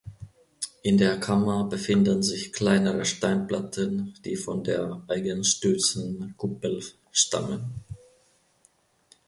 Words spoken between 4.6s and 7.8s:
der eingestürzten Kuppel stammen.